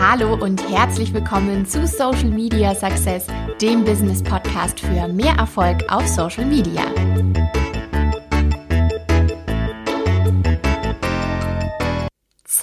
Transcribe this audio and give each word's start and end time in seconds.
Hallo 0.00 0.34
und 0.34 0.68
herzlich 0.68 1.14
willkommen 1.14 1.66
zu 1.66 1.86
Social 1.86 2.30
Media 2.30 2.74
Success, 2.74 3.28
dem 3.60 3.84
Business 3.84 4.24
Podcast 4.24 4.80
für 4.80 5.06
mehr 5.06 5.34
Erfolg 5.34 5.84
auf 5.88 6.04
Social 6.08 6.44
Media. 6.44 6.82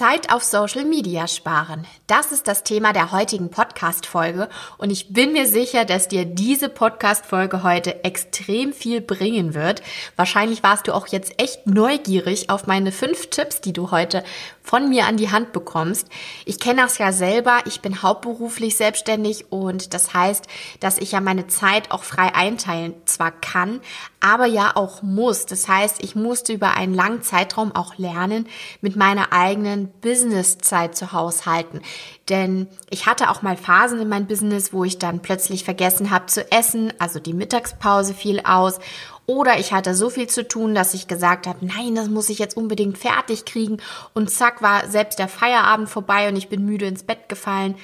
Zeit 0.02 0.32
auf 0.32 0.42
Social 0.42 0.84
Media 0.84 1.28
sparen. 1.28 1.86
Das 2.08 2.32
ist 2.32 2.48
das 2.48 2.64
Thema 2.64 2.92
der 2.92 3.12
heutigen 3.12 3.50
Podcast-Folge 3.50 4.48
und 4.76 4.90
ich 4.90 5.12
bin 5.12 5.32
mir 5.32 5.46
sicher, 5.46 5.84
dass 5.84 6.08
dir 6.08 6.24
diese 6.24 6.68
Podcast-Folge 6.68 7.62
heute 7.62 8.02
extrem 8.02 8.72
viel 8.72 9.00
bringen 9.00 9.54
wird. 9.54 9.80
Wahrscheinlich 10.16 10.64
warst 10.64 10.88
du 10.88 10.92
auch 10.92 11.06
jetzt 11.06 11.40
echt 11.40 11.68
neugierig 11.68 12.50
auf 12.50 12.66
meine 12.66 12.90
fünf 12.90 13.30
Tipps, 13.30 13.60
die 13.60 13.72
du 13.72 13.92
heute 13.92 14.24
von 14.62 14.88
mir 14.88 15.06
an 15.06 15.16
die 15.16 15.30
Hand 15.30 15.52
bekommst. 15.52 16.08
Ich 16.44 16.58
kenne 16.58 16.82
das 16.82 16.98
ja 16.98 17.12
selber. 17.12 17.58
Ich 17.66 17.80
bin 17.80 18.02
hauptberuflich 18.02 18.76
selbstständig 18.76 19.46
und 19.50 19.94
das 19.94 20.14
heißt, 20.14 20.46
dass 20.80 20.98
ich 20.98 21.12
ja 21.12 21.20
meine 21.20 21.46
Zeit 21.48 21.90
auch 21.90 22.04
frei 22.04 22.34
einteilen 22.34 22.94
zwar 23.04 23.32
kann, 23.32 23.80
aber 24.20 24.46
ja 24.46 24.76
auch 24.76 25.02
muss. 25.02 25.46
Das 25.46 25.68
heißt, 25.68 26.02
ich 26.02 26.14
musste 26.14 26.52
über 26.52 26.76
einen 26.76 26.94
langen 26.94 27.22
Zeitraum 27.22 27.74
auch 27.74 27.98
lernen, 27.98 28.46
mit 28.80 28.96
meiner 28.96 29.32
eigenen 29.32 29.88
Businesszeit 30.00 30.96
zu 30.96 31.12
haushalten. 31.12 31.80
Denn 32.28 32.68
ich 32.88 33.06
hatte 33.06 33.30
auch 33.30 33.42
mal 33.42 33.56
Phasen 33.56 34.00
in 34.00 34.08
meinem 34.08 34.26
Business, 34.26 34.72
wo 34.72 34.84
ich 34.84 34.98
dann 34.98 35.20
plötzlich 35.20 35.64
vergessen 35.64 36.10
habe 36.10 36.26
zu 36.26 36.50
essen, 36.52 36.92
also 36.98 37.18
die 37.18 37.34
Mittagspause 37.34 38.14
fiel 38.14 38.40
aus. 38.44 38.78
Oder 39.26 39.58
ich 39.58 39.72
hatte 39.72 39.94
so 39.94 40.10
viel 40.10 40.26
zu 40.26 40.46
tun, 40.46 40.74
dass 40.74 40.94
ich 40.94 41.06
gesagt 41.06 41.46
habe, 41.46 41.64
nein, 41.64 41.94
das 41.94 42.08
muss 42.08 42.28
ich 42.28 42.38
jetzt 42.38 42.56
unbedingt 42.56 42.98
fertig 42.98 43.44
kriegen. 43.44 43.78
Und 44.14 44.30
zack 44.30 44.62
war 44.62 44.88
selbst 44.88 45.18
der 45.18 45.28
Feierabend 45.28 45.88
vorbei 45.88 46.28
und 46.28 46.36
ich 46.36 46.48
bin 46.48 46.64
müde 46.64 46.86
ins 46.86 47.04
Bett 47.04 47.28
gefallen. 47.28 47.76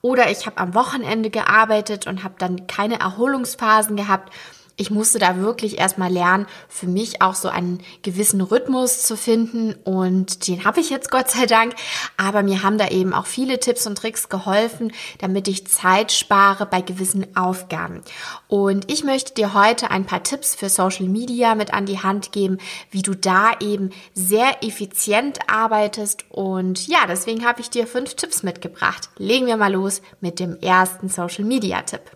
Oder 0.00 0.30
ich 0.30 0.46
habe 0.46 0.58
am 0.58 0.74
Wochenende 0.74 1.30
gearbeitet 1.30 2.06
und 2.06 2.24
habe 2.24 2.34
dann 2.38 2.66
keine 2.66 3.00
Erholungsphasen 3.00 3.96
gehabt 3.96 4.32
ich 4.76 4.90
musste 4.90 5.18
da 5.18 5.38
wirklich 5.38 5.78
erstmal 5.78 6.12
lernen, 6.12 6.46
für 6.68 6.86
mich 6.86 7.22
auch 7.22 7.34
so 7.34 7.48
einen 7.48 7.80
gewissen 8.02 8.42
Rhythmus 8.42 9.02
zu 9.02 9.16
finden 9.16 9.74
und 9.84 10.46
den 10.46 10.64
habe 10.64 10.80
ich 10.80 10.90
jetzt 10.90 11.10
Gott 11.10 11.30
sei 11.30 11.46
Dank. 11.46 11.74
Aber 12.18 12.42
mir 12.42 12.62
haben 12.62 12.76
da 12.76 12.88
eben 12.88 13.14
auch 13.14 13.26
viele 13.26 13.58
Tipps 13.58 13.86
und 13.86 13.96
Tricks 13.96 14.28
geholfen, 14.28 14.92
damit 15.18 15.48
ich 15.48 15.66
Zeit 15.66 16.12
spare 16.12 16.66
bei 16.66 16.82
gewissen 16.82 17.34
Aufgaben. 17.36 18.02
Und 18.48 18.90
ich 18.90 19.02
möchte 19.02 19.32
dir 19.32 19.54
heute 19.54 19.90
ein 19.90 20.04
paar 20.04 20.22
Tipps 20.22 20.54
für 20.54 20.68
Social 20.68 21.06
Media 21.06 21.54
mit 21.54 21.72
an 21.72 21.86
die 21.86 22.02
Hand 22.02 22.32
geben, 22.32 22.58
wie 22.90 23.02
du 23.02 23.14
da 23.14 23.52
eben 23.60 23.90
sehr 24.12 24.62
effizient 24.62 25.38
arbeitest. 25.48 26.26
Und 26.30 26.86
ja, 26.86 27.06
deswegen 27.08 27.46
habe 27.46 27.60
ich 27.60 27.70
dir 27.70 27.86
fünf 27.86 28.14
Tipps 28.14 28.42
mitgebracht. 28.42 29.08
Legen 29.16 29.46
wir 29.46 29.56
mal 29.56 29.72
los 29.72 30.02
mit 30.20 30.38
dem 30.38 30.56
ersten 30.60 31.08
Social 31.08 31.44
Media 31.44 31.80
Tipp. 31.82 32.15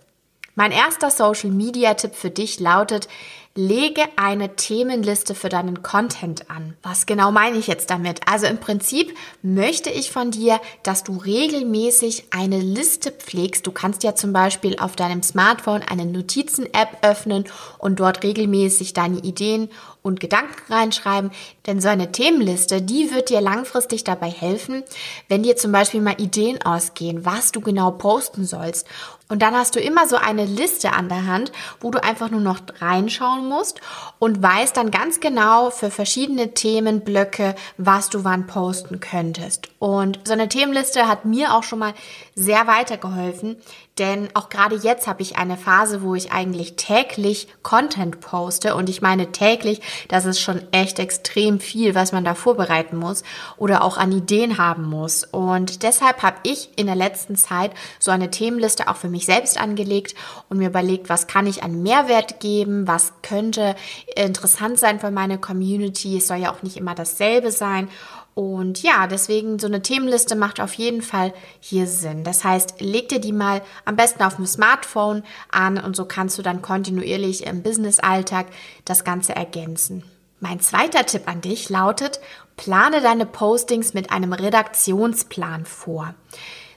Mein 0.60 0.72
erster 0.72 1.10
Social 1.10 1.48
Media 1.48 1.94
Tipp 1.94 2.14
für 2.14 2.28
dich 2.28 2.60
lautet, 2.60 3.08
lege 3.54 4.02
eine 4.16 4.56
Themenliste 4.56 5.34
für 5.34 5.48
deinen 5.48 5.82
Content 5.82 6.50
an. 6.50 6.76
Was 6.82 7.06
genau 7.06 7.32
meine 7.32 7.56
ich 7.56 7.66
jetzt 7.66 7.88
damit? 7.88 8.20
Also 8.30 8.44
im 8.44 8.58
Prinzip 8.58 9.16
möchte 9.40 9.88
ich 9.88 10.10
von 10.10 10.30
dir, 10.30 10.60
dass 10.82 11.02
du 11.02 11.16
regelmäßig 11.16 12.24
eine 12.30 12.58
Liste 12.58 13.10
pflegst. 13.10 13.66
Du 13.66 13.72
kannst 13.72 14.02
ja 14.02 14.14
zum 14.14 14.34
Beispiel 14.34 14.78
auf 14.78 14.96
deinem 14.96 15.22
Smartphone 15.22 15.80
eine 15.82 16.04
Notizen-App 16.04 16.98
öffnen 17.00 17.44
und 17.78 17.98
dort 17.98 18.22
regelmäßig 18.22 18.92
deine 18.92 19.18
Ideen 19.18 19.70
und 20.02 20.20
Gedanken 20.20 20.72
reinschreiben. 20.72 21.30
Denn 21.66 21.80
so 21.80 21.88
eine 21.88 22.12
Themenliste, 22.12 22.82
die 22.82 23.12
wird 23.12 23.30
dir 23.30 23.40
langfristig 23.40 24.04
dabei 24.04 24.30
helfen, 24.30 24.82
wenn 25.28 25.42
dir 25.42 25.56
zum 25.56 25.72
Beispiel 25.72 26.02
mal 26.02 26.20
Ideen 26.20 26.62
ausgehen, 26.62 27.24
was 27.24 27.50
du 27.50 27.60
genau 27.60 27.90
posten 27.92 28.44
sollst. 28.44 28.86
Und 29.30 29.40
dann 29.40 29.54
hast 29.56 29.76
du 29.76 29.80
immer 29.80 30.06
so 30.06 30.16
eine 30.16 30.44
Liste 30.44 30.92
an 30.92 31.08
der 31.08 31.26
Hand, 31.26 31.52
wo 31.80 31.90
du 31.90 32.02
einfach 32.02 32.30
nur 32.30 32.40
noch 32.40 32.60
reinschauen 32.80 33.48
musst 33.48 33.80
und 34.18 34.42
weißt 34.42 34.76
dann 34.76 34.90
ganz 34.90 35.20
genau 35.20 35.70
für 35.70 35.90
verschiedene 35.90 36.52
Themenblöcke, 36.52 37.54
was 37.78 38.10
du 38.10 38.24
wann 38.24 38.46
posten 38.46 39.00
könntest. 39.00 39.68
Und 39.78 40.20
so 40.24 40.34
eine 40.34 40.48
Themenliste 40.48 41.08
hat 41.08 41.24
mir 41.24 41.54
auch 41.54 41.62
schon 41.62 41.78
mal 41.78 41.94
sehr 42.34 42.66
weitergeholfen, 42.66 43.56
denn 44.00 44.30
auch 44.32 44.48
gerade 44.48 44.76
jetzt 44.76 45.06
habe 45.06 45.20
ich 45.20 45.36
eine 45.36 45.58
Phase, 45.58 46.02
wo 46.02 46.14
ich 46.14 46.32
eigentlich 46.32 46.76
täglich 46.76 47.48
Content 47.62 48.20
poste 48.20 48.74
und 48.74 48.88
ich 48.88 49.02
meine 49.02 49.30
täglich, 49.30 49.82
das 50.08 50.24
ist 50.24 50.40
schon 50.40 50.62
echt 50.72 50.98
extrem 50.98 51.60
viel, 51.60 51.94
was 51.94 52.10
man 52.12 52.24
da 52.24 52.34
vorbereiten 52.34 52.96
muss 52.96 53.24
oder 53.58 53.84
auch 53.84 53.98
an 53.98 54.10
Ideen 54.10 54.56
haben 54.56 54.84
muss. 54.84 55.24
Und 55.24 55.82
deshalb 55.82 56.22
habe 56.22 56.38
ich 56.44 56.70
in 56.76 56.86
der 56.86 56.96
letzten 56.96 57.36
Zeit 57.36 57.72
so 57.98 58.10
eine 58.10 58.30
Themenliste 58.30 58.88
auch 58.88 58.96
für 58.96 59.10
mich 59.10 59.19
selbst 59.26 59.60
angelegt 59.60 60.14
und 60.48 60.58
mir 60.58 60.68
überlegt, 60.68 61.08
was 61.08 61.26
kann 61.26 61.46
ich 61.46 61.62
an 61.62 61.82
Mehrwert 61.82 62.40
geben, 62.40 62.86
was 62.86 63.12
könnte 63.22 63.76
interessant 64.16 64.78
sein 64.78 65.00
für 65.00 65.10
meine 65.10 65.38
Community. 65.38 66.18
Es 66.18 66.28
soll 66.28 66.38
ja 66.38 66.52
auch 66.52 66.62
nicht 66.62 66.76
immer 66.76 66.94
dasselbe 66.94 67.50
sein. 67.50 67.88
Und 68.34 68.82
ja, 68.82 69.06
deswegen 69.06 69.58
so 69.58 69.66
eine 69.66 69.82
Themenliste 69.82 70.36
macht 70.36 70.60
auf 70.60 70.74
jeden 70.74 71.02
Fall 71.02 71.34
hier 71.58 71.86
Sinn. 71.86 72.24
Das 72.24 72.44
heißt, 72.44 72.80
leg 72.80 73.08
dir 73.08 73.20
die 73.20 73.32
mal 73.32 73.60
am 73.84 73.96
besten 73.96 74.22
auf 74.22 74.36
dem 74.36 74.46
Smartphone 74.46 75.24
an 75.50 75.78
und 75.78 75.96
so 75.96 76.04
kannst 76.04 76.38
du 76.38 76.42
dann 76.42 76.62
kontinuierlich 76.62 77.46
im 77.46 77.62
Business-Alltag 77.62 78.46
das 78.84 79.04
Ganze 79.04 79.34
ergänzen. 79.34 80.04
Mein 80.38 80.60
zweiter 80.60 81.04
Tipp 81.04 81.24
an 81.26 81.42
dich 81.42 81.68
lautet, 81.68 82.18
plane 82.56 83.02
deine 83.02 83.26
Postings 83.26 83.92
mit 83.92 84.10
einem 84.10 84.32
Redaktionsplan 84.32 85.66
vor. 85.66 86.14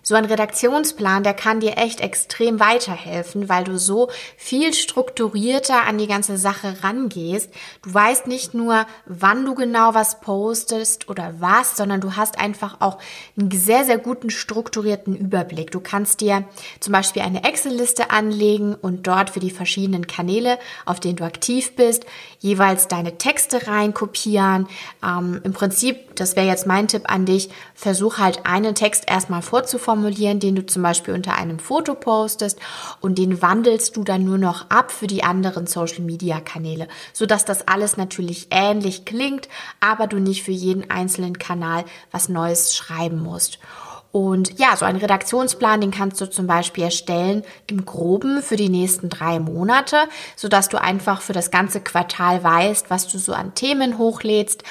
So 0.06 0.16
ein 0.16 0.26
Redaktionsplan, 0.26 1.24
der 1.24 1.34
kann 1.34 1.62
dir 1.62 1.78
echt 1.78 2.02
extrem 2.02 2.60
weiterhelfen, 2.60 3.48
weil 3.48 3.64
du 3.64 3.80
so 3.80 4.10
viel 4.36 4.74
strukturierter 4.74 5.86
an 5.86 5.98
die 5.98 6.08
ganze 6.08 6.38
Sache 6.38 6.76
rangehst. 6.84 7.50
Du 7.84 7.94
weißt 7.94 8.28
nicht 8.28 8.54
nur, 8.54 8.86
wann 9.06 9.46
du 9.46 9.56
genau 9.56 9.94
was 9.94 10.20
postest 10.20 11.08
oder 11.08 11.36
was, 11.40 11.78
sondern 11.78 12.02
du 12.02 12.18
hast 12.18 12.38
einfach 12.38 12.82
auch 12.82 12.98
einen 13.40 13.50
sehr, 13.52 13.86
sehr 13.86 13.98
guten 13.98 14.30
strukturierten 14.30 15.16
Überblick. 15.16 15.72
Du 15.72 15.80
kannst 15.80 16.20
dir 16.20 16.44
zum 16.82 16.92
Beispiel 16.92 17.22
eine 17.22 17.46
Excel-Liste 17.46 18.12
anlegen 18.12 18.76
und 18.76 19.08
dort 19.08 19.30
für 19.30 19.40
die 19.40 19.52
verschiedenen 19.52 20.06
Kanäle, 20.06 20.60
auf 20.84 21.00
denen 21.00 21.16
du 21.16 21.24
aktiv 21.24 21.78
bist, 21.78 22.06
jeweils 22.40 22.90
deine 22.90 23.18
Texte 23.18 23.68
reinkopieren. 23.68 24.68
Ähm, 25.02 25.40
Im 25.46 25.54
Prinzip, 25.54 26.18
das 26.18 26.36
wäre 26.36 26.48
jetzt 26.48 26.68
mein 26.68 26.90
Tipp 26.90 27.04
an 27.06 27.26
dich, 27.26 27.50
versuch 27.74 28.18
halt 28.18 28.46
einen 28.46 28.76
Text 28.76 29.06
erstmal 29.10 29.42
vorzuformulieren 29.42 29.93
formulieren, 29.94 30.40
den 30.40 30.56
du 30.56 30.66
zum 30.66 30.82
Beispiel 30.82 31.14
unter 31.14 31.36
einem 31.36 31.60
Foto 31.60 31.94
postest 31.94 32.58
und 33.00 33.20
den 33.20 33.44
wandelst 33.44 33.96
du 33.96 34.04
dann 34.04 34.26
nur 34.26 34.40
noch 34.40 34.72
ab 34.72 34.92
für 34.92 35.06
die 35.06 35.24
anderen 35.24 35.68
Social 35.68 36.02
Media 36.02 36.40
Kanäle, 36.40 36.88
sodass 37.14 37.46
das 37.46 37.68
alles 37.68 37.96
natürlich 37.96 38.48
ähnlich 38.50 39.06
klingt, 39.06 39.48
aber 39.80 40.08
du 40.08 40.18
nicht 40.18 40.42
für 40.42 40.52
jeden 40.52 40.90
einzelnen 40.90 41.38
Kanal 41.38 41.86
was 42.12 42.28
Neues 42.28 42.76
schreiben 42.76 43.22
musst. 43.22 43.60
Und 44.12 44.60
ja, 44.60 44.76
so 44.76 44.86
einen 44.86 45.00
Redaktionsplan, 45.00 45.82
den 45.82 45.92
kannst 45.92 46.20
du 46.22 46.30
zum 46.30 46.48
Beispiel 46.48 46.86
erstellen 46.86 47.44
im 47.68 47.86
Groben 47.86 48.42
für 48.42 48.56
die 48.56 48.70
nächsten 48.70 49.10
drei 49.10 49.40
Monate, 49.40 49.98
sodass 50.36 50.70
du 50.70 50.82
einfach 50.82 51.22
für 51.22 51.34
das 51.34 51.52
ganze 51.52 51.82
Quartal 51.82 52.44
weißt, 52.44 52.90
was 52.90 53.08
du 53.08 53.20
so 53.20 53.34
an 53.34 53.54
Themen 53.54 54.00
hochlädst 54.00 54.64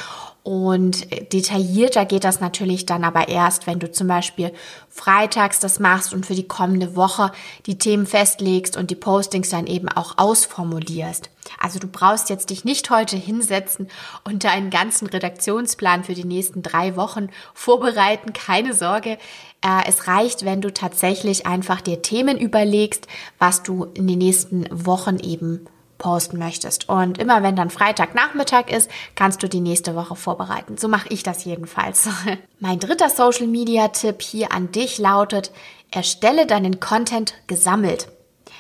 und 0.45 1.33
detaillierter 1.33 2.05
geht 2.05 2.25
das 2.25 2.41
natürlich 2.41 2.85
dann 2.85 3.05
aber 3.05 3.29
erst, 3.29 3.69
wenn 3.69 3.79
du 3.79 3.93
zum 3.93 4.09
Beispiel 4.09 4.53
freitags 4.89 5.61
das 5.61 5.79
machst 5.79 6.13
und 6.13 6.27
für 6.27 6.35
die 6.35 6.49
kommende 6.49 6.97
Woche 6.97 7.31
die 7.67 7.79
Themen 7.79 8.07
festlegst 8.07 8.77
und 8.77 8.91
die 8.91 8.97
Postings 8.97 9.51
dann 9.51 9.69
eben 9.69 9.89
auch 9.89 10.19
ausformulierst. 10.19 11.31
Also 11.61 11.79
du 11.79 11.87
brauchst 11.87 12.29
jetzt 12.29 12.51
dich 12.51 12.65
nicht 12.65 12.91
heute 12.91 13.17
hinsetzen 13.17 13.87
und 14.25 14.43
deinen 14.43 14.71
ganzen 14.71 15.07
Redaktionsplan 15.07 16.03
für 16.03 16.15
die 16.15 16.25
nächsten 16.25 16.63
drei 16.63 16.97
Wochen 16.97 17.29
vorbereiten. 17.55 18.33
Keine 18.33 18.75
Sorge. 18.75 19.19
Äh, 19.65 19.87
es 19.87 20.09
reicht, 20.09 20.45
wenn 20.45 20.61
du 20.61 20.73
tatsächlich 20.75 21.47
einfach 21.47 21.81
dir 21.81 22.03
Themen 22.03 22.37
überlegst, 22.37 23.07
was 23.39 23.63
du 23.63 23.85
in 23.95 24.09
den 24.09 24.19
nächsten 24.19 24.67
Wochen 24.73 25.19
eben 25.21 25.67
posten 26.03 26.39
möchtest. 26.39 26.89
Und 26.89 27.17
immer 27.17 27.43
wenn 27.43 27.57
dann 27.57 27.71
Freitagnachmittag 27.71 28.69
ist, 28.69 28.91
kannst 29.15 29.43
du 29.43 29.49
die 29.49 29.61
nächste 29.61 29.95
Woche 29.95 30.17
vorbereiten. 30.17 30.77
So 30.77 30.89
mache 30.89 31.09
ich 31.09 31.23
das 31.23 31.45
jedenfalls. 31.45 32.09
mein 32.61 32.79
dritter 32.79 33.09
Social 33.09 33.47
Media 33.47 33.89
Tipp 33.89 34.21
hier 34.21 34.53
an 34.53 34.73
dich 34.73 34.99
lautet, 34.99 35.53
erstelle 35.91 36.47
deinen 36.47 36.81
Content 36.81 37.35
gesammelt. 37.47 38.09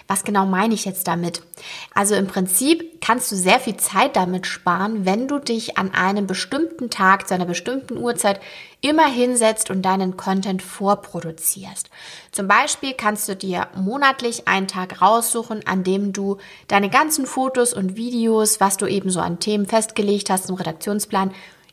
Was 0.08 0.24
genau 0.24 0.46
meine 0.46 0.74
ich 0.74 0.84
jetzt 0.84 1.08
damit? 1.08 1.42
Also 1.94 2.14
im 2.14 2.26
Prinzip 2.26 3.00
kannst 3.00 3.30
du 3.32 3.36
sehr 3.36 3.60
viel 3.60 3.76
Zeit 3.76 4.16
damit 4.16 4.46
sparen, 4.46 5.04
wenn 5.04 5.28
du 5.28 5.38
dich 5.38 5.78
an 5.78 5.94
einem 5.94 6.26
bestimmten 6.26 6.90
Tag 6.90 7.28
zu 7.28 7.34
einer 7.34 7.46
bestimmten 7.46 7.96
Uhrzeit 7.96 8.40
immer 8.80 9.06
hinsetzt 9.06 9.70
und 9.70 9.82
deinen 9.82 10.16
Content 10.16 10.62
vorproduzierst. 10.62 11.88
Zum 12.32 12.48
Beispiel 12.48 12.94
kannst 12.94 13.28
du 13.28 13.36
dir 13.36 13.68
monatlich 13.76 14.48
einen 14.48 14.68
Tag 14.68 15.00
raussuchen, 15.00 15.66
an 15.66 15.84
dem 15.84 16.12
du 16.12 16.38
deine 16.68 16.90
ganzen 16.90 17.26
Fotos 17.26 17.72
und 17.72 17.96
Videos, 17.96 18.60
was 18.60 18.76
du 18.76 18.86
eben 18.86 19.10
so 19.10 19.20
an 19.20 19.38
Themen 19.38 19.66
festgelegt 19.66 20.30
hast 20.30 20.48
im 20.48 20.56
Redaktionsplan, 20.56 21.32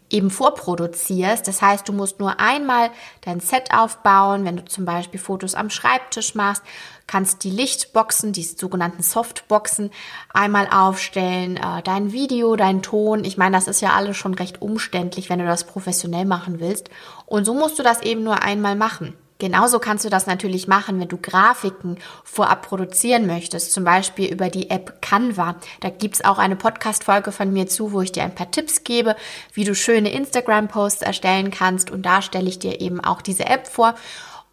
eben 0.10 0.32
vorproduzierst. 0.32 1.48
Das 1.48 1.62
heißt, 1.62 1.88
du 1.88 1.94
musst 1.94 2.20
nur 2.20 2.40
einmal 2.40 2.90
dein 3.22 3.40
Set 3.40 3.74
aufbauen, 3.74 4.46
wenn 4.46 4.58
du 4.58 4.66
zum 4.66 4.86
Beispiel 4.86 5.20
Fotos 5.20 5.56
am 5.56 5.70
Schreibtisch 5.70 6.36
machst, 6.36 6.64
kannst 7.10 7.44
die 7.44 7.50
Lichtboxen, 7.50 8.34
die 8.34 8.44
sogenannten 8.44 9.02
Softboxen, 9.02 9.90
einmal 10.32 10.68
aufstellen, 10.72 11.58
äh, 11.58 11.82
dein 11.84 12.12
Video, 12.12 12.56
dein 12.56 12.84
Ton. 12.84 13.24
Ich 13.24 13.36
meine, 13.36 13.58
das 13.58 13.68
ist 13.68 13.82
ja 13.82 13.94
alles 13.94 14.16
schon 14.16 14.36
recht 14.36 14.62
umständlich, 14.62 15.28
wenn 15.30 15.40
du 15.40 15.46
das 15.46 15.64
professionell 15.64 16.26
machen 16.26 16.60
willst. 16.60 16.92
Und 17.26 17.46
so 17.46 17.56
musst 17.56 17.80
du 17.80 17.84
das 17.84 18.04
eben 18.04 18.24
nur 18.24 18.44
einmal 18.44 18.76
machen. 18.76 19.16
Genauso 19.40 19.80
kannst 19.80 20.04
du 20.04 20.10
das 20.10 20.28
natürlich 20.28 20.68
machen, 20.68 21.00
wenn 21.00 21.08
du 21.08 21.18
Grafiken 21.18 21.98
vorab 22.26 22.68
produzieren 22.68 23.26
möchtest, 23.26 23.72
zum 23.72 23.86
Beispiel 23.86 24.32
über 24.32 24.50
die 24.50 24.70
App 24.70 25.02
Canva. 25.02 25.56
Da 25.80 25.90
gibt's 25.90 26.24
auch 26.24 26.38
eine 26.38 26.58
Podcast-Folge 26.58 27.32
von 27.32 27.52
mir 27.52 27.66
zu, 27.66 27.94
wo 27.94 28.02
ich 28.02 28.12
dir 28.12 28.24
ein 28.24 28.36
paar 28.36 28.52
Tipps 28.52 28.84
gebe, 28.84 29.16
wie 29.54 29.64
du 29.64 29.74
schöne 29.74 30.12
Instagram-Posts 30.12 31.04
erstellen 31.04 31.52
kannst. 31.52 31.90
Und 31.90 32.06
da 32.06 32.22
stelle 32.22 32.50
ich 32.50 32.60
dir 32.60 32.82
eben 32.82 33.00
auch 33.00 33.22
diese 33.22 33.46
App 33.46 33.68
vor. 33.68 33.96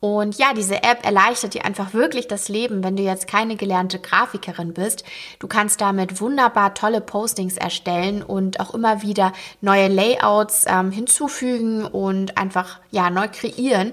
Und 0.01 0.37
ja, 0.37 0.53
diese 0.55 0.83
App 0.83 1.05
erleichtert 1.05 1.55
dir 1.55 1.65
einfach 1.65 1.95
wirklich 1.95 2.29
das 2.29 2.49
Leben, 2.49 2.85
wenn 2.85 2.97
du 2.97 3.03
jetzt 3.03 3.27
keine 3.27 3.57
gelernte 3.57 3.99
Grafikerin 3.99 4.75
bist. 4.75 5.05
Du 5.39 5.49
kannst 5.49 5.81
damit 5.81 6.21
wunderbar 6.21 6.75
tolle 6.75 7.01
Postings 7.01 7.57
erstellen 7.57 8.23
und 8.23 8.61
auch 8.61 8.75
immer 8.75 9.03
wieder 9.03 9.33
neue 9.63 9.89
Layouts 9.89 10.65
ähm, 10.67 10.91
hinzufügen 10.91 11.85
und 11.85 12.37
einfach 12.37 12.79
ja 12.91 13.09
neu 13.09 13.29
kreieren. 13.29 13.93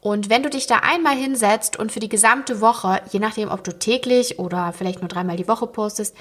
Und 0.00 0.30
wenn 0.30 0.42
du 0.42 0.50
dich 0.50 0.66
da 0.66 0.78
einmal 0.78 1.14
hinsetzt 1.14 1.78
und 1.78 1.92
für 1.92 2.00
die 2.00 2.08
gesamte 2.08 2.60
Woche, 2.60 3.00
je 3.12 3.20
nachdem, 3.20 3.50
ob 3.50 3.62
du 3.62 3.78
täglich 3.78 4.38
oder 4.38 4.72
vielleicht 4.72 5.00
nur 5.00 5.08
dreimal 5.08 5.36
die 5.36 5.46
Woche 5.46 5.68
postest, 5.68 6.16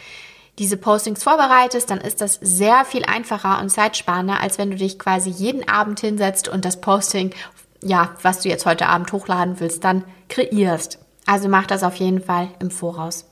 diese 0.59 0.77
Postings 0.77 1.23
vorbereitest, 1.23 1.89
dann 1.89 1.99
ist 1.99 2.21
das 2.21 2.37
sehr 2.41 2.85
viel 2.85 3.05
einfacher 3.05 3.59
und 3.59 3.69
zeitsparender, 3.69 4.39
als 4.41 4.57
wenn 4.57 4.69
du 4.69 4.77
dich 4.77 4.99
quasi 4.99 5.29
jeden 5.29 5.67
Abend 5.67 6.01
hinsetzt 6.01 6.47
und 6.47 6.65
das 6.65 6.81
Posting, 6.81 7.33
ja, 7.83 8.15
was 8.21 8.41
du 8.41 8.49
jetzt 8.49 8.65
heute 8.65 8.87
Abend 8.87 9.11
hochladen 9.11 9.59
willst, 9.59 9.83
dann 9.83 10.03
kreierst. 10.29 10.99
Also 11.25 11.49
mach 11.49 11.67
das 11.67 11.83
auf 11.83 11.95
jeden 11.95 12.21
Fall 12.21 12.49
im 12.59 12.71
Voraus. 12.71 13.25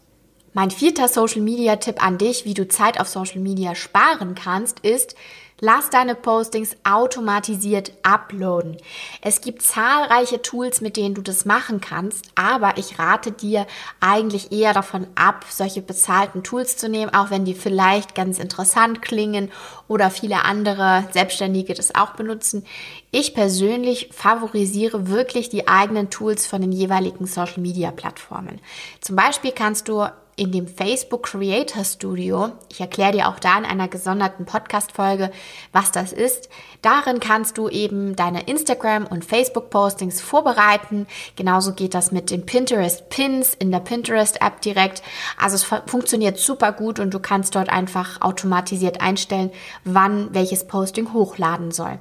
Mein 0.53 0.71
vierter 0.71 1.07
Social 1.07 1.41
Media 1.41 1.75
Tipp 1.75 2.03
an 2.03 2.17
dich, 2.17 2.45
wie 2.45 2.53
du 2.53 2.67
Zeit 2.67 2.99
auf 2.99 3.07
Social 3.07 3.39
Media 3.39 3.75
sparen 3.75 4.35
kannst, 4.35 4.79
ist, 4.79 5.15
Lass 5.61 5.89
deine 5.89 6.15
Postings 6.15 6.75
automatisiert 6.83 7.91
uploaden. 8.03 8.77
Es 9.21 9.41
gibt 9.41 9.61
zahlreiche 9.61 10.41
Tools, 10.41 10.79
mit 10.79 10.95
denen 10.95 11.15
du 11.15 11.21
das 11.21 11.45
machen 11.45 11.81
kannst, 11.81 12.29
aber 12.35 12.77
ich 12.77 12.97
rate 12.97 13.31
dir 13.31 13.67
eigentlich 13.99 14.51
eher 14.51 14.73
davon 14.73 15.07
ab, 15.15 15.45
solche 15.49 15.81
bezahlten 15.81 16.43
Tools 16.43 16.77
zu 16.77 16.87
nehmen, 16.87 17.13
auch 17.13 17.29
wenn 17.29 17.43
die 17.43 17.53
vielleicht 17.53 18.15
ganz 18.15 18.39
interessant 18.39 19.01
klingen 19.01 19.51
oder 19.87 20.09
viele 20.09 20.45
andere 20.45 21.05
Selbstständige 21.11 21.73
das 21.73 21.93
auch 21.93 22.11
benutzen. 22.11 22.65
Ich 23.11 23.33
persönlich 23.33 24.09
favorisiere 24.13 25.09
wirklich 25.09 25.49
die 25.49 25.67
eigenen 25.67 26.09
Tools 26.09 26.47
von 26.47 26.61
den 26.61 26.71
jeweiligen 26.71 27.25
Social 27.25 27.59
Media 27.59 27.91
Plattformen. 27.91 28.61
Zum 29.01 29.15
Beispiel 29.15 29.51
kannst 29.51 29.89
du 29.89 30.05
in 30.39 30.53
dem 30.53 30.67
Facebook 30.67 31.23
Creator 31.23 31.83
Studio. 31.83 32.53
Ich 32.71 32.79
erkläre 32.79 33.11
dir 33.11 33.27
auch 33.27 33.39
da 33.39 33.57
in 33.57 33.65
einer 33.65 33.89
gesonderten 33.89 34.45
Podcast-Folge, 34.45 35.31
was 35.71 35.91
das 35.91 36.13
ist. 36.13 36.49
Darin 36.81 37.19
kannst 37.19 37.57
du 37.57 37.69
eben 37.69 38.15
deine 38.15 38.43
Instagram- 38.43 39.07
und 39.07 39.25
Facebook-Postings 39.25 40.21
vorbereiten. 40.21 41.07
Genauso 41.35 41.73
geht 41.73 41.93
das 41.93 42.11
mit 42.11 42.31
den 42.31 42.45
Pinterest-Pins 42.45 43.53
in 43.55 43.71
der 43.71 43.79
Pinterest-App 43.79 44.61
direkt. 44.61 45.03
Also 45.37 45.55
es 45.55 45.63
funktioniert 45.89 46.37
super 46.37 46.71
gut 46.71 46.99
und 46.99 47.13
du 47.13 47.19
kannst 47.19 47.55
dort 47.55 47.69
einfach 47.69 48.21
automatisiert 48.21 49.01
einstellen, 49.01 49.51
wann 49.83 50.33
welches 50.33 50.67
Posting 50.67 51.13
hochladen 51.13 51.71
soll. 51.71 51.99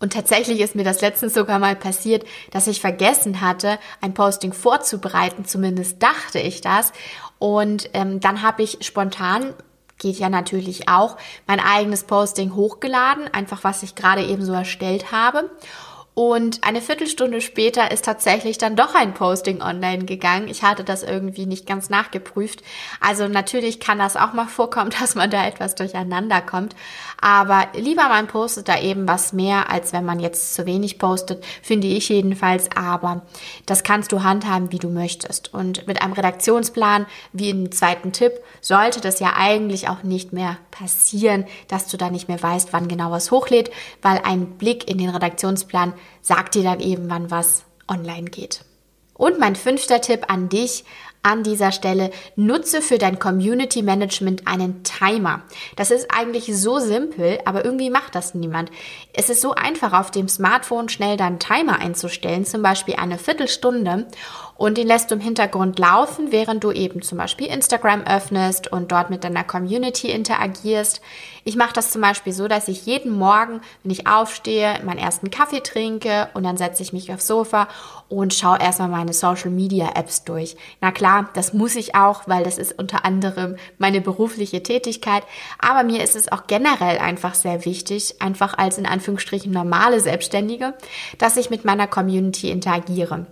Und 0.00 0.12
tatsächlich 0.12 0.60
ist 0.60 0.74
mir 0.74 0.84
das 0.84 1.00
letztens 1.00 1.34
sogar 1.34 1.58
mal 1.58 1.74
passiert, 1.74 2.24
dass 2.52 2.68
ich 2.68 2.80
vergessen 2.80 3.40
hatte, 3.40 3.78
ein 4.00 4.14
Posting 4.14 4.52
vorzubereiten. 4.52 5.44
Zumindest 5.44 6.02
dachte 6.02 6.38
ich 6.38 6.60
das. 6.60 6.92
Und 7.38 7.90
ähm, 7.94 8.20
dann 8.20 8.42
habe 8.42 8.62
ich 8.62 8.78
spontan 8.82 9.54
geht 9.98 10.18
ja 10.18 10.28
natürlich 10.28 10.88
auch, 10.88 11.16
mein 11.46 11.60
eigenes 11.60 12.04
Posting 12.04 12.54
hochgeladen, 12.54 13.32
einfach 13.32 13.64
was 13.64 13.82
ich 13.82 13.94
gerade 13.94 14.24
eben 14.24 14.44
so 14.44 14.52
erstellt 14.52 15.12
habe. 15.12 15.50
Und 16.18 16.66
eine 16.66 16.80
Viertelstunde 16.80 17.40
später 17.40 17.92
ist 17.92 18.04
tatsächlich 18.04 18.58
dann 18.58 18.74
doch 18.74 18.96
ein 18.96 19.14
Posting 19.14 19.62
online 19.62 20.04
gegangen. 20.04 20.48
Ich 20.48 20.64
hatte 20.64 20.82
das 20.82 21.04
irgendwie 21.04 21.46
nicht 21.46 21.64
ganz 21.64 21.90
nachgeprüft. 21.90 22.64
Also 22.98 23.28
natürlich 23.28 23.78
kann 23.78 24.00
das 24.00 24.16
auch 24.16 24.32
mal 24.32 24.48
vorkommen, 24.48 24.90
dass 25.00 25.14
man 25.14 25.30
da 25.30 25.46
etwas 25.46 25.76
durcheinander 25.76 26.40
kommt. 26.40 26.74
Aber 27.20 27.68
lieber 27.74 28.08
man 28.08 28.26
postet 28.26 28.66
da 28.66 28.80
eben 28.80 29.06
was 29.06 29.32
mehr, 29.32 29.70
als 29.70 29.92
wenn 29.92 30.04
man 30.04 30.18
jetzt 30.18 30.54
zu 30.54 30.66
wenig 30.66 30.98
postet, 30.98 31.44
finde 31.62 31.86
ich 31.86 32.08
jedenfalls. 32.08 32.68
Aber 32.74 33.22
das 33.66 33.84
kannst 33.84 34.10
du 34.10 34.24
handhaben, 34.24 34.72
wie 34.72 34.80
du 34.80 34.88
möchtest. 34.88 35.54
Und 35.54 35.86
mit 35.86 36.02
einem 36.02 36.14
Redaktionsplan, 36.14 37.06
wie 37.32 37.50
im 37.50 37.70
zweiten 37.70 38.10
Tipp, 38.10 38.32
sollte 38.60 39.00
das 39.00 39.20
ja 39.20 39.34
eigentlich 39.36 39.88
auch 39.88 40.02
nicht 40.02 40.32
mehr 40.32 40.56
passieren, 40.72 41.44
dass 41.68 41.86
du 41.86 41.96
da 41.96 42.10
nicht 42.10 42.26
mehr 42.26 42.42
weißt, 42.42 42.72
wann 42.72 42.88
genau 42.88 43.12
was 43.12 43.30
hochlädt, 43.30 43.70
weil 44.02 44.20
ein 44.24 44.58
Blick 44.58 44.88
in 44.88 44.98
den 44.98 45.10
Redaktionsplan 45.10 45.94
sagt 46.22 46.54
dir 46.54 46.62
dann 46.62 46.80
eben, 46.80 47.10
wann 47.10 47.30
was 47.30 47.64
online 47.88 48.30
geht. 48.30 48.64
Und 49.14 49.38
mein 49.38 49.56
fünfter 49.56 50.00
Tipp 50.00 50.26
an 50.28 50.48
dich 50.48 50.84
an 51.22 51.42
dieser 51.42 51.72
Stelle, 51.72 52.10
nutze 52.36 52.80
für 52.80 52.98
dein 52.98 53.18
Community 53.18 53.82
Management 53.82 54.46
einen 54.46 54.82
Timer. 54.84 55.42
Das 55.76 55.90
ist 55.90 56.08
eigentlich 56.14 56.56
so 56.56 56.78
simpel, 56.78 57.38
aber 57.44 57.64
irgendwie 57.64 57.90
macht 57.90 58.14
das 58.14 58.34
niemand. 58.34 58.70
Es 59.12 59.28
ist 59.28 59.40
so 59.40 59.52
einfach, 59.52 59.92
auf 59.92 60.10
dem 60.10 60.28
Smartphone 60.28 60.88
schnell 60.88 61.16
deinen 61.16 61.38
Timer 61.38 61.80
einzustellen, 61.80 62.44
zum 62.44 62.62
Beispiel 62.62 62.94
eine 62.94 63.18
Viertelstunde 63.18 64.06
und 64.58 64.76
den 64.76 64.88
lässt 64.88 65.10
du 65.10 65.14
im 65.14 65.20
Hintergrund 65.20 65.78
laufen, 65.78 66.32
während 66.32 66.64
du 66.64 66.72
eben 66.72 67.00
zum 67.00 67.16
Beispiel 67.16 67.46
Instagram 67.46 68.02
öffnest 68.02 68.70
und 68.70 68.90
dort 68.90 69.08
mit 69.08 69.22
deiner 69.22 69.44
Community 69.44 70.10
interagierst. 70.10 71.00
Ich 71.44 71.54
mache 71.54 71.72
das 71.72 71.92
zum 71.92 72.02
Beispiel 72.02 72.32
so, 72.32 72.48
dass 72.48 72.66
ich 72.66 72.84
jeden 72.84 73.12
Morgen, 73.12 73.60
wenn 73.82 73.92
ich 73.92 74.08
aufstehe, 74.08 74.80
meinen 74.84 74.98
ersten 74.98 75.30
Kaffee 75.30 75.60
trinke 75.60 76.28
und 76.34 76.42
dann 76.42 76.56
setze 76.56 76.82
ich 76.82 76.92
mich 76.92 77.12
aufs 77.14 77.28
Sofa 77.28 77.68
und 78.08 78.34
schaue 78.34 78.58
erstmal 78.58 78.88
meine 78.88 79.12
Social 79.12 79.50
Media 79.50 79.92
Apps 79.94 80.24
durch. 80.24 80.56
Na 80.80 80.90
klar, 80.90 81.30
das 81.34 81.52
muss 81.52 81.76
ich 81.76 81.94
auch, 81.94 82.26
weil 82.26 82.42
das 82.42 82.58
ist 82.58 82.76
unter 82.76 83.04
anderem 83.04 83.54
meine 83.78 84.00
berufliche 84.00 84.64
Tätigkeit. 84.64 85.22
Aber 85.60 85.84
mir 85.84 86.02
ist 86.02 86.16
es 86.16 86.32
auch 86.32 86.48
generell 86.48 86.98
einfach 86.98 87.34
sehr 87.34 87.64
wichtig, 87.64 88.20
einfach 88.20 88.58
als 88.58 88.76
in 88.76 88.86
Anführungsstrichen 88.86 89.52
normale 89.52 90.00
Selbstständige, 90.00 90.74
dass 91.18 91.36
ich 91.36 91.48
mit 91.48 91.64
meiner 91.64 91.86
Community 91.86 92.50
interagiere. 92.50 93.26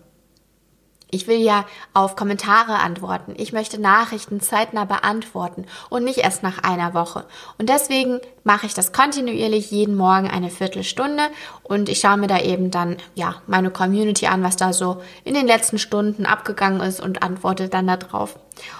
Ich 1.10 1.28
will 1.28 1.38
ja 1.38 1.64
auf 1.94 2.16
Kommentare 2.16 2.80
antworten. 2.80 3.34
Ich 3.36 3.52
möchte 3.52 3.80
Nachrichten 3.80 4.40
zeitnah 4.40 4.84
beantworten 4.84 5.66
und 5.88 6.04
nicht 6.04 6.18
erst 6.18 6.42
nach 6.42 6.58
einer 6.64 6.94
Woche. 6.94 7.24
Und 7.58 7.68
deswegen 7.68 8.20
mache 8.42 8.66
ich 8.66 8.74
das 8.74 8.92
kontinuierlich 8.92 9.70
jeden 9.70 9.96
Morgen 9.96 10.28
eine 10.28 10.50
Viertelstunde 10.50 11.22
und 11.62 11.88
ich 11.88 12.00
schaue 12.00 12.16
mir 12.16 12.26
da 12.26 12.40
eben 12.40 12.72
dann, 12.72 12.96
ja, 13.14 13.36
meine 13.46 13.70
Community 13.70 14.26
an, 14.26 14.42
was 14.42 14.56
da 14.56 14.72
so 14.72 15.00
in 15.22 15.34
den 15.34 15.46
letzten 15.46 15.78
Stunden 15.78 16.26
abgegangen 16.26 16.80
ist 16.80 17.00
und 17.00 17.22
antworte 17.22 17.68
dann 17.68 17.86
darauf. 17.86 18.36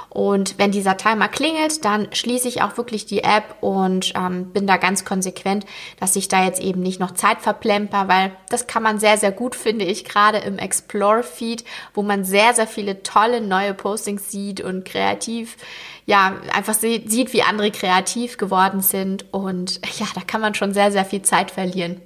Und 0.08 0.58
wenn 0.58 0.70
dieser 0.70 0.96
Timer 0.96 1.28
klingelt, 1.28 1.84
dann 1.84 2.08
schließe 2.12 2.48
ich 2.48 2.62
auch 2.62 2.76
wirklich 2.76 3.04
die 3.06 3.22
App 3.22 3.56
und 3.60 4.12
ähm, 4.16 4.52
bin 4.52 4.66
da 4.66 4.78
ganz 4.78 5.04
konsequent, 5.04 5.66
dass 6.00 6.16
ich 6.16 6.28
da 6.28 6.44
jetzt 6.44 6.60
eben 6.60 6.80
nicht 6.80 7.00
noch 7.00 7.12
Zeit 7.12 7.42
verplemper, 7.42 8.08
weil 8.08 8.32
das 8.48 8.66
kann 8.66 8.82
man 8.82 8.98
sehr, 8.98 9.18
sehr 9.18 9.32
gut, 9.32 9.54
finde 9.54 9.84
ich, 9.84 10.04
gerade 10.04 10.38
im 10.38 10.58
Explore-Feed, 10.58 11.64
wo 11.92 12.02
man 12.02 12.24
sehr, 12.24 12.54
sehr 12.54 12.66
viele 12.66 13.02
tolle 13.02 13.40
neue 13.40 13.74
Postings 13.74 14.30
sieht 14.30 14.60
und 14.60 14.84
kreativ, 14.84 15.56
ja, 16.06 16.36
einfach 16.54 16.74
sieht, 16.74 17.32
wie 17.32 17.42
andere 17.42 17.70
kreativ 17.70 18.38
geworden 18.38 18.80
sind. 18.80 19.32
Und 19.32 19.80
ja, 19.98 20.06
da 20.14 20.22
kann 20.22 20.40
man 20.40 20.54
schon 20.54 20.72
sehr, 20.72 20.92
sehr 20.92 21.04
viel 21.04 21.22
Zeit 21.22 21.50
verlieren. 21.50 22.00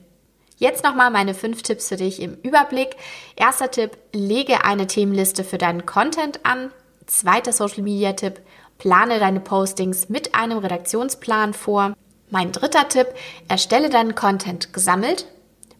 Jetzt 0.61 0.85
nochmal 0.85 1.11
meine 1.11 1.33
fünf 1.33 1.63
Tipps 1.63 1.89
für 1.89 1.97
dich 1.97 2.21
im 2.21 2.35
Überblick. 2.43 2.97
Erster 3.35 3.71
Tipp, 3.71 3.97
lege 4.13 4.63
eine 4.63 4.87
Themenliste 4.87 5.43
für 5.43 5.57
deinen 5.57 5.87
Content 5.87 6.45
an. 6.45 6.71
Zweiter 7.11 7.53
Social 7.53 7.83
Media 7.83 8.13
Tipp, 8.13 8.41
plane 8.79 9.19
deine 9.19 9.41
Postings 9.41 10.09
mit 10.11 10.37
einem 10.37 10.59
Redaktionsplan 10.59 11.55
vor. 11.55 11.95
Mein 12.31 12.53
dritter 12.53 12.89
Tipp, 12.89 13.09
erstelle 13.49 13.91
deinen 13.91 14.15
Content 14.15 14.73
gesammelt. 14.73 15.27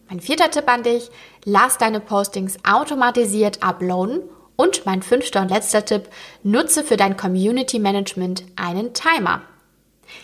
Mein 0.09 0.19
vierter 0.19 0.51
Tipp 0.51 0.67
an 0.67 0.83
dich, 0.83 1.09
lass 1.45 1.77
deine 1.77 2.01
Postings 2.01 2.57
automatisiert 2.69 3.63
uploaden. 3.63 4.23
Und 4.57 4.85
mein 4.85 5.01
fünfter 5.01 5.41
und 5.41 5.51
letzter 5.51 5.85
Tipp, 5.85 6.09
nutze 6.43 6.83
für 6.83 6.97
dein 6.97 7.15
Community 7.15 7.79
Management 7.79 8.43
einen 8.57 8.93
Timer. 8.93 9.41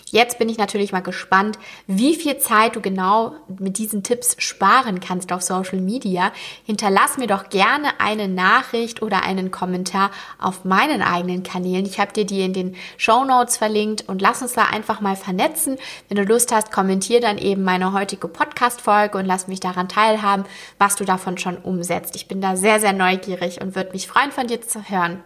Jetzt 0.09 0.39
bin 0.39 0.49
ich 0.49 0.57
natürlich 0.57 0.91
mal 0.91 1.01
gespannt, 1.01 1.59
wie 1.85 2.15
viel 2.15 2.37
Zeit 2.37 2.75
du 2.75 2.81
genau 2.81 3.33
mit 3.59 3.77
diesen 3.77 4.03
Tipps 4.03 4.35
sparen 4.37 4.99
kannst 4.99 5.33
auf 5.33 5.41
Social 5.41 5.79
Media. 5.79 6.31
Hinterlass 6.65 7.17
mir 7.17 7.27
doch 7.27 7.49
gerne 7.49 7.99
eine 7.99 8.27
Nachricht 8.27 9.01
oder 9.01 9.23
einen 9.23 9.51
Kommentar 9.51 10.11
auf 10.39 10.63
meinen 10.63 11.01
eigenen 11.01 11.43
Kanälen. 11.43 11.85
Ich 11.85 11.99
habe 11.99 12.13
dir 12.13 12.25
die 12.25 12.41
in 12.41 12.53
den 12.53 12.75
Show 12.97 13.25
Notes 13.25 13.57
verlinkt 13.57 14.07
und 14.07 14.21
lass 14.21 14.41
uns 14.41 14.53
da 14.53 14.63
einfach 14.65 15.01
mal 15.01 15.15
vernetzen. 15.15 15.77
Wenn 16.07 16.17
du 16.17 16.23
Lust 16.23 16.51
hast, 16.51 16.71
kommentier 16.71 17.19
dann 17.19 17.37
eben 17.37 17.63
meine 17.63 17.93
heutige 17.93 18.27
Podcast-Folge 18.27 19.17
und 19.17 19.25
lass 19.25 19.47
mich 19.47 19.59
daran 19.59 19.89
teilhaben, 19.89 20.45
was 20.77 20.95
du 20.95 21.05
davon 21.05 21.37
schon 21.37 21.57
umsetzt. 21.57 22.15
Ich 22.15 22.27
bin 22.27 22.41
da 22.41 22.55
sehr, 22.55 22.79
sehr 22.79 22.93
neugierig 22.93 23.61
und 23.61 23.75
würde 23.75 23.91
mich 23.91 24.07
freuen, 24.07 24.31
von 24.31 24.47
dir 24.47 24.61
zu 24.61 24.89
hören. 24.89 25.23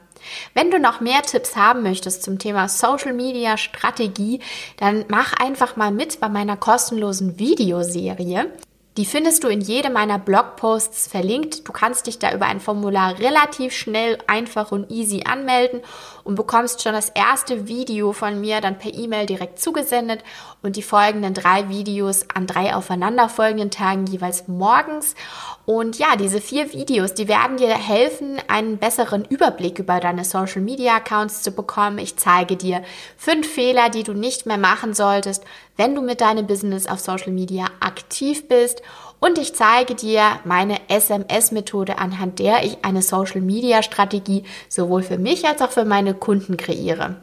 Wenn 0.54 0.72
du 0.72 0.80
noch 0.80 1.00
mehr 1.00 1.22
Tipps 1.22 1.56
haben 1.56 1.84
möchtest 1.84 2.24
zum 2.24 2.40
Thema 2.40 2.70
Social 2.70 3.13
Media 3.13 3.58
Strategie, 3.58 4.40
dann 4.78 5.06
mach 5.08 5.34
einfach 5.34 5.75
mal 5.75 5.92
mit 5.92 6.20
bei 6.20 6.30
meiner 6.30 6.58
kostenlosen 6.58 7.40
Videoserie. 7.40 8.51
Die 8.98 9.06
findest 9.06 9.46
du 9.46 9.48
in 9.48 9.62
jedem 9.62 9.94
meiner 9.94 10.20
Blogposts 10.20 11.08
verlinkt. 11.08 11.66
Du 11.66 11.72
kannst 11.72 12.08
dich 12.08 12.20
da 12.20 12.34
über 12.34 12.48
ein 12.48 12.60
Formular 12.60 13.20
relativ 13.20 13.72
schnell, 13.72 14.18
einfach 14.28 14.74
und 14.74 14.92
easy 14.92 15.24
anmelden 15.25 15.80
und 16.25 16.36
bekommst 16.36 16.84
schon 16.84 16.92
das 16.92 17.08
erste 17.08 17.70
Video 17.70 18.12
von 18.12 18.42
mir 18.42 18.60
dann 18.60 18.78
per 18.78 18.94
E-Mail 18.94 19.28
direkt 19.28 19.60
zugesendet 19.60 20.25
und 20.62 20.75
die 20.75 20.82
folgenden 20.82 21.34
drei 21.34 21.70
Videos 21.70 22.25
an 22.34 22.48
drei 22.48 22.75
aufeinanderfolgenden 22.75 23.72
Tagen 23.72 24.08
jeweils 24.08 24.50
morgens. 24.50 25.16
Und 25.65 26.00
ja, 26.00 26.15
diese 26.15 26.41
vier 26.41 26.74
Videos, 26.74 27.13
die 27.13 27.27
werden 27.27 27.58
dir 27.58 27.70
helfen, 27.70 28.38
einen 28.48 28.77
besseren 28.77 29.25
Überblick 29.25 29.80
über 29.80 30.00
deine 30.00 30.25
Social 30.25 30.62
Media 30.62 30.96
Accounts 30.96 31.44
zu 31.44 31.51
bekommen. 31.51 32.00
Ich 32.00 32.18
zeige 32.18 32.58
dir 32.58 32.82
fünf 33.15 33.48
Fehler, 33.48 33.89
die 33.89 34.03
du 34.03 34.13
nicht 34.13 34.46
mehr 34.46 34.58
machen 34.58 34.94
solltest, 34.94 35.44
wenn 35.77 35.94
du 35.94 36.01
mit 36.01 36.22
deinem 36.22 36.48
Business 36.48 36.88
auf 36.88 37.00
Social 37.00 37.32
Media 37.32 37.65
aktiv 37.80 38.48
bist. 38.48 38.82
Und 39.20 39.38
ich 39.38 39.53
zeige 39.53 39.94
dir 39.94 40.39
meine 40.46 40.80
SMS-Methode, 40.89 42.00
anhand 42.00 42.39
der 42.39 42.65
ich 42.65 42.84
eine 42.84 43.03
Social 43.03 43.41
Media 43.41 43.84
Strategie 43.84 44.44
sowohl 44.68 45.03
für 45.03 45.20
mich 45.20 45.48
als 45.48 45.62
auch 45.62 45.72
für 45.72 45.86
meine 45.86 46.15
Kunden 46.15 46.58
kreiere. 46.58 47.18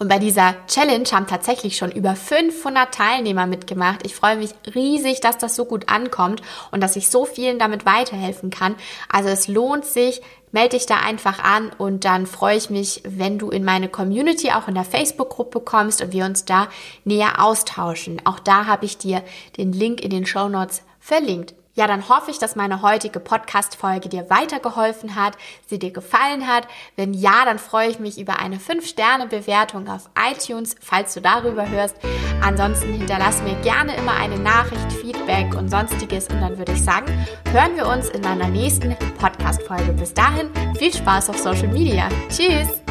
Und 0.00 0.08
bei 0.08 0.18
dieser 0.18 0.54
Challenge 0.66 1.04
haben 1.12 1.26
tatsächlich 1.26 1.76
schon 1.76 1.92
über 1.92 2.16
500 2.16 2.92
Teilnehmer 2.92 3.44
mitgemacht. 3.46 4.00
Ich 4.06 4.14
freue 4.14 4.36
mich 4.36 4.52
riesig, 4.74 5.20
dass 5.20 5.36
das 5.36 5.54
so 5.54 5.66
gut 5.66 5.90
ankommt 5.90 6.40
und 6.70 6.82
dass 6.82 6.96
ich 6.96 7.10
so 7.10 7.26
vielen 7.26 7.58
damit 7.58 7.84
weiterhelfen 7.84 8.48
kann. 8.48 8.76
Also 9.10 9.28
es 9.28 9.46
lohnt 9.46 9.84
sich, 9.84 10.22
melde 10.52 10.78
dich 10.78 10.86
da 10.86 11.00
einfach 11.00 11.44
an 11.44 11.70
und 11.76 12.06
dann 12.06 12.24
freue 12.24 12.56
ich 12.56 12.70
mich, 12.70 13.02
wenn 13.04 13.38
du 13.38 13.50
in 13.50 13.62
meine 13.62 13.90
Community, 13.90 14.52
auch 14.52 14.68
in 14.68 14.74
der 14.74 14.84
Facebook-Gruppe 14.84 15.60
kommst 15.60 16.00
und 16.00 16.12
wir 16.12 16.24
uns 16.24 16.46
da 16.46 16.68
näher 17.04 17.44
austauschen. 17.44 18.22
Auch 18.24 18.38
da 18.38 18.64
habe 18.64 18.86
ich 18.86 18.96
dir 18.96 19.22
den 19.58 19.70
Link 19.74 20.00
in 20.00 20.08
den 20.08 20.24
Show 20.24 20.48
Notes 20.48 20.80
verlinkt. 20.98 21.52
Ja, 21.74 21.86
dann 21.86 22.08
hoffe 22.08 22.30
ich, 22.30 22.38
dass 22.38 22.56
meine 22.56 22.82
heutige 22.82 23.20
Podcast-Folge 23.20 24.08
dir 24.08 24.28
weitergeholfen 24.28 25.14
hat, 25.14 25.34
sie 25.66 25.78
dir 25.78 25.92
gefallen 25.92 26.46
hat. 26.46 26.66
Wenn 26.96 27.14
ja, 27.14 27.44
dann 27.44 27.58
freue 27.58 27.88
ich 27.88 28.00
mich 28.00 28.20
über 28.20 28.40
eine 28.40 28.56
5-Sterne-Bewertung 28.56 29.88
auf 29.88 30.10
iTunes, 30.18 30.74
falls 30.80 31.14
du 31.14 31.20
darüber 31.20 31.68
hörst. 31.68 31.96
Ansonsten 32.42 32.92
hinterlass 32.92 33.40
mir 33.42 33.54
gerne 33.62 33.96
immer 33.96 34.16
eine 34.16 34.38
Nachricht, 34.38 34.92
Feedback 34.92 35.54
und 35.54 35.68
sonstiges. 35.70 36.26
Und 36.28 36.40
dann 36.40 36.58
würde 36.58 36.72
ich 36.72 36.82
sagen, 36.82 37.06
hören 37.52 37.76
wir 37.76 37.86
uns 37.86 38.08
in 38.08 38.22
meiner 38.22 38.48
nächsten 38.48 38.96
Podcast-Folge. 39.18 39.92
Bis 39.92 40.12
dahin, 40.12 40.50
viel 40.76 40.92
Spaß 40.92 41.30
auf 41.30 41.38
Social 41.38 41.68
Media. 41.68 42.08
Tschüss! 42.28 42.89